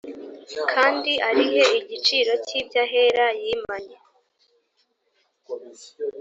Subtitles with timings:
[0.71, 3.97] kandi arihe igiciro cy’iby’ahera yimanye